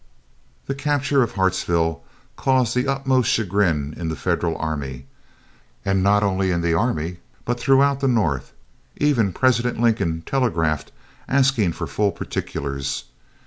The 0.65 0.73
capture 0.73 1.21
of 1.21 1.33
Hartsville 1.33 2.03
caused 2.35 2.73
the 2.75 2.87
utmost 2.87 3.29
chagrin 3.29 3.93
in 3.95 4.09
the 4.09 4.15
Federal 4.15 4.57
army, 4.57 5.05
and 5.85 6.01
not 6.01 6.23
only 6.23 6.49
in 6.49 6.61
the 6.61 6.73
army 6.73 7.17
but 7.45 7.59
throughout 7.59 7.99
the 7.99 8.07
North. 8.07 8.51
Even 8.97 9.31
President 9.31 9.79
Lincoln 9.79 10.23
telegraphed 10.25 10.91
asking 11.27 11.73
for 11.73 11.85
full 11.85 12.11
particulars. 12.11 13.03